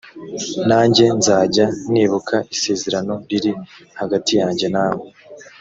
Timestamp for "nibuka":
1.91-2.35